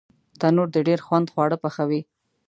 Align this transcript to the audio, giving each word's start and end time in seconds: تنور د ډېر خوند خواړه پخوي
تنور 0.39 0.67
د 0.73 0.77
ډېر 0.87 0.99
خوند 1.05 1.27
خواړه 1.33 1.57
پخوي 1.63 2.01